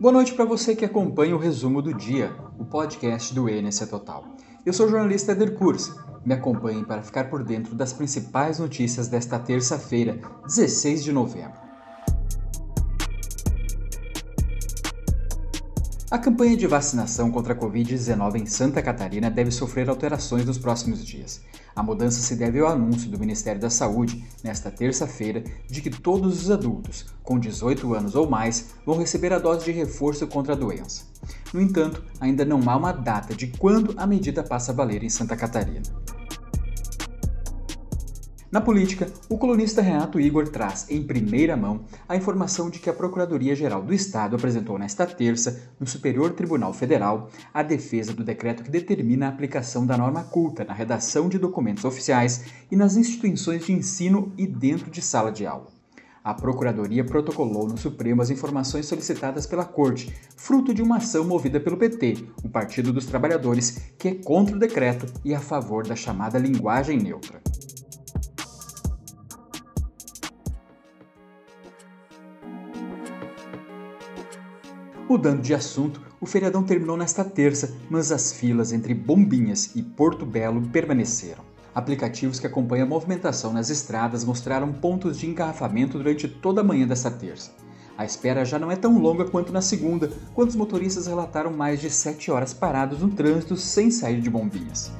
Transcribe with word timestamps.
Boa 0.00 0.12
noite 0.12 0.34
para 0.34 0.44
você 0.44 0.76
que 0.76 0.84
acompanha 0.84 1.34
o 1.34 1.38
resumo 1.38 1.80
do 1.80 1.94
dia, 1.94 2.36
o 2.58 2.64
podcast 2.64 3.34
do 3.34 3.48
NC 3.48 3.86
Total. 3.86 4.24
Eu 4.66 4.72
sou 4.72 4.86
o 4.86 4.90
jornalista 4.90 5.32
Eder 5.32 5.54
Kurz. 5.54 5.94
Me 6.24 6.34
acompanhe 6.34 6.84
para 6.84 7.02
ficar 7.02 7.30
por 7.30 7.42
dentro 7.42 7.74
das 7.74 7.92
principais 7.92 8.58
notícias 8.58 9.08
desta 9.08 9.38
terça-feira, 9.38 10.20
16 10.46 11.04
de 11.04 11.12
novembro. 11.12 11.63
A 16.14 16.18
campanha 16.18 16.56
de 16.56 16.64
vacinação 16.68 17.28
contra 17.28 17.54
a 17.54 17.56
Covid-19 17.56 18.36
em 18.36 18.46
Santa 18.46 18.80
Catarina 18.80 19.28
deve 19.28 19.50
sofrer 19.50 19.90
alterações 19.90 20.46
nos 20.46 20.56
próximos 20.56 21.04
dias. 21.04 21.40
A 21.74 21.82
mudança 21.82 22.20
se 22.20 22.36
deve 22.36 22.60
ao 22.60 22.68
anúncio 22.68 23.10
do 23.10 23.18
Ministério 23.18 23.60
da 23.60 23.68
Saúde, 23.68 24.24
nesta 24.40 24.70
terça-feira, 24.70 25.42
de 25.68 25.80
que 25.80 25.90
todos 25.90 26.40
os 26.40 26.52
adultos 26.52 27.04
com 27.24 27.36
18 27.36 27.92
anos 27.94 28.14
ou 28.14 28.30
mais 28.30 28.74
vão 28.86 28.96
receber 28.96 29.32
a 29.32 29.40
dose 29.40 29.64
de 29.64 29.72
reforço 29.72 30.24
contra 30.28 30.52
a 30.52 30.56
doença. 30.56 31.02
No 31.52 31.60
entanto, 31.60 32.04
ainda 32.20 32.44
não 32.44 32.60
há 32.70 32.76
uma 32.76 32.92
data 32.92 33.34
de 33.34 33.48
quando 33.48 33.92
a 33.96 34.06
medida 34.06 34.44
passa 34.44 34.70
a 34.70 34.74
valer 34.74 35.02
em 35.02 35.10
Santa 35.10 35.34
Catarina. 35.34 35.82
Na 38.50 38.60
política, 38.60 39.10
o 39.28 39.36
colunista 39.36 39.82
Renato 39.82 40.20
Igor 40.20 40.48
traz, 40.48 40.86
em 40.88 41.02
primeira 41.02 41.56
mão, 41.56 41.84
a 42.08 42.14
informação 42.14 42.70
de 42.70 42.78
que 42.78 42.88
a 42.88 42.92
Procuradoria-Geral 42.92 43.82
do 43.82 43.92
Estado 43.92 44.36
apresentou 44.36 44.78
nesta 44.78 45.06
terça, 45.06 45.70
no 45.80 45.86
Superior 45.86 46.32
Tribunal 46.32 46.72
Federal, 46.72 47.30
a 47.52 47.62
defesa 47.62 48.12
do 48.12 48.22
decreto 48.22 48.62
que 48.62 48.70
determina 48.70 49.26
a 49.26 49.28
aplicação 49.30 49.84
da 49.84 49.98
norma 49.98 50.22
culta 50.22 50.64
na 50.64 50.72
redação 50.72 51.28
de 51.28 51.38
documentos 51.38 51.84
oficiais 51.84 52.44
e 52.70 52.76
nas 52.76 52.96
instituições 52.96 53.64
de 53.64 53.72
ensino 53.72 54.32
e 54.38 54.46
dentro 54.46 54.90
de 54.90 55.02
sala 55.02 55.32
de 55.32 55.46
aula. 55.46 55.74
A 56.22 56.32
Procuradoria 56.32 57.04
protocolou 57.04 57.68
no 57.68 57.76
Supremo 57.76 58.22
as 58.22 58.30
informações 58.30 58.86
solicitadas 58.86 59.46
pela 59.46 59.64
Corte, 59.64 60.14
fruto 60.36 60.72
de 60.72 60.80
uma 60.80 60.96
ação 60.96 61.24
movida 61.24 61.60
pelo 61.60 61.76
PT, 61.76 62.24
o 62.42 62.48
Partido 62.48 62.94
dos 62.94 63.04
Trabalhadores, 63.04 63.78
que 63.98 64.08
é 64.08 64.14
contra 64.14 64.56
o 64.56 64.58
decreto 64.58 65.06
e 65.22 65.34
a 65.34 65.40
favor 65.40 65.86
da 65.86 65.94
chamada 65.94 66.38
linguagem 66.38 66.98
neutra. 66.98 67.42
Mudando 75.06 75.42
de 75.42 75.52
assunto, 75.52 76.00
o 76.18 76.24
feriadão 76.24 76.62
terminou 76.62 76.96
nesta 76.96 77.22
terça, 77.22 77.76
mas 77.90 78.10
as 78.10 78.32
filas 78.32 78.72
entre 78.72 78.94
Bombinhas 78.94 79.70
e 79.76 79.82
Porto 79.82 80.24
Belo 80.24 80.62
permaneceram. 80.68 81.44
Aplicativos 81.74 82.40
que 82.40 82.46
acompanham 82.46 82.86
a 82.86 82.88
movimentação 82.88 83.52
nas 83.52 83.68
estradas 83.68 84.24
mostraram 84.24 84.72
pontos 84.72 85.18
de 85.18 85.26
engarrafamento 85.26 85.98
durante 85.98 86.26
toda 86.26 86.62
a 86.62 86.64
manhã 86.64 86.86
desta 86.86 87.10
terça. 87.10 87.52
A 87.98 88.06
espera 88.06 88.46
já 88.46 88.58
não 88.58 88.70
é 88.70 88.76
tão 88.76 88.98
longa 88.98 89.26
quanto 89.26 89.52
na 89.52 89.60
segunda, 89.60 90.10
quando 90.32 90.48
os 90.48 90.56
motoristas 90.56 91.06
relataram 91.06 91.52
mais 91.52 91.82
de 91.82 91.90
7 91.90 92.30
horas 92.30 92.54
parados 92.54 93.00
no 93.00 93.10
trânsito 93.10 93.56
sem 93.58 93.90
sair 93.90 94.22
de 94.22 94.30
Bombinhas. 94.30 94.90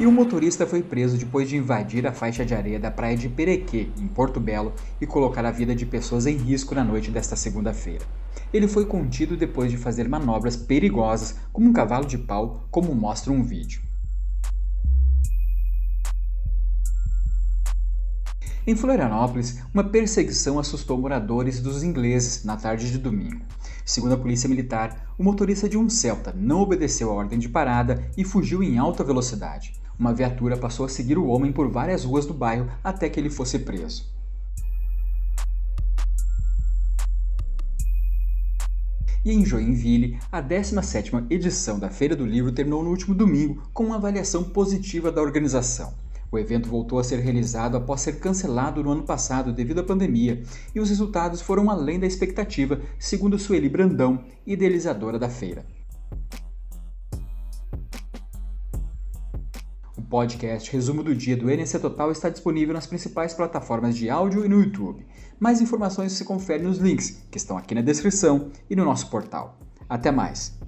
E 0.00 0.06
um 0.06 0.10
motorista 0.10 0.66
foi 0.66 0.82
preso 0.82 1.18
depois 1.18 1.46
de 1.46 1.58
invadir 1.58 2.06
a 2.06 2.12
faixa 2.12 2.42
de 2.42 2.54
areia 2.54 2.80
da 2.80 2.90
praia 2.90 3.14
de 3.14 3.28
Perequê, 3.28 3.90
em 3.98 4.08
Porto 4.08 4.40
Belo, 4.40 4.72
e 4.98 5.06
colocar 5.06 5.44
a 5.44 5.50
vida 5.50 5.74
de 5.74 5.84
pessoas 5.84 6.26
em 6.26 6.38
risco 6.38 6.74
na 6.74 6.82
noite 6.82 7.10
desta 7.10 7.36
segunda-feira. 7.36 8.06
Ele 8.50 8.66
foi 8.66 8.86
contido 8.86 9.36
depois 9.36 9.70
de 9.70 9.76
fazer 9.76 10.08
manobras 10.08 10.56
perigosas, 10.56 11.36
como 11.52 11.68
um 11.68 11.72
cavalo 11.74 12.06
de 12.06 12.16
pau, 12.16 12.66
como 12.70 12.94
mostra 12.94 13.30
um 13.30 13.44
vídeo. 13.44 13.82
Em 18.66 18.74
Florianópolis, 18.74 19.62
uma 19.74 19.84
perseguição 19.84 20.58
assustou 20.58 20.96
moradores 20.96 21.60
dos 21.60 21.82
ingleses 21.82 22.42
na 22.42 22.56
tarde 22.56 22.90
de 22.90 22.96
domingo. 22.96 23.42
Segundo 23.84 24.14
a 24.14 24.18
polícia 24.18 24.48
militar, 24.48 25.12
o 25.18 25.22
motorista 25.22 25.68
de 25.68 25.76
um 25.76 25.90
Celta 25.90 26.32
não 26.34 26.60
obedeceu 26.62 27.10
a 27.10 27.14
ordem 27.14 27.38
de 27.38 27.50
parada 27.50 28.02
e 28.16 28.24
fugiu 28.24 28.62
em 28.62 28.78
alta 28.78 29.04
velocidade 29.04 29.78
uma 30.00 30.14
viatura 30.14 30.56
passou 30.56 30.86
a 30.86 30.88
seguir 30.88 31.18
o 31.18 31.26
homem 31.26 31.52
por 31.52 31.68
várias 31.68 32.04
ruas 32.04 32.24
do 32.24 32.32
bairro 32.32 32.66
até 32.82 33.10
que 33.10 33.20
ele 33.20 33.28
fosse 33.28 33.58
preso. 33.58 34.10
E 39.22 39.30
em 39.30 39.44
Joinville, 39.44 40.18
a 40.32 40.42
17ª 40.42 41.26
edição 41.28 41.78
da 41.78 41.90
Feira 41.90 42.16
do 42.16 42.24
Livro 42.24 42.50
terminou 42.50 42.82
no 42.82 42.88
último 42.88 43.14
domingo 43.14 43.62
com 43.74 43.84
uma 43.84 43.96
avaliação 43.96 44.42
positiva 44.42 45.12
da 45.12 45.20
organização. 45.20 45.92
O 46.32 46.38
evento 46.38 46.70
voltou 46.70 46.98
a 46.98 47.04
ser 47.04 47.18
realizado 47.18 47.76
após 47.76 48.00
ser 48.00 48.20
cancelado 48.20 48.82
no 48.82 48.92
ano 48.92 49.02
passado 49.02 49.52
devido 49.52 49.80
à 49.80 49.84
pandemia, 49.84 50.42
e 50.74 50.80
os 50.80 50.88
resultados 50.88 51.42
foram 51.42 51.68
além 51.68 52.00
da 52.00 52.06
expectativa, 52.06 52.80
segundo 52.98 53.38
Sueli 53.38 53.68
Brandão, 53.68 54.24
idealizadora 54.46 55.18
da 55.18 55.28
feira. 55.28 55.66
Podcast 60.10 60.72
Resumo 60.72 61.04
do 61.04 61.14
Dia 61.14 61.36
do 61.36 61.48
NC 61.48 61.78
Total 61.78 62.10
está 62.10 62.28
disponível 62.28 62.74
nas 62.74 62.86
principais 62.86 63.32
plataformas 63.32 63.96
de 63.96 64.10
áudio 64.10 64.44
e 64.44 64.48
no 64.48 64.60
YouTube. 64.60 65.06
Mais 65.38 65.60
informações 65.60 66.12
se 66.12 66.24
confere 66.24 66.64
nos 66.64 66.78
links 66.78 67.22
que 67.30 67.38
estão 67.38 67.56
aqui 67.56 67.76
na 67.76 67.80
descrição 67.80 68.50
e 68.68 68.74
no 68.74 68.84
nosso 68.84 69.08
portal. 69.08 69.56
Até 69.88 70.10
mais! 70.10 70.58